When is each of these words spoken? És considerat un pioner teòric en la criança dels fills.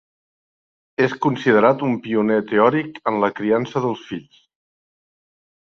És 1.07 1.13
considerat 1.25 1.85
un 1.89 1.93
pioner 2.07 2.39
teòric 2.53 2.99
en 3.13 3.23
la 3.27 3.33
criança 3.43 3.87
dels 3.87 4.05
fills. 4.11 4.45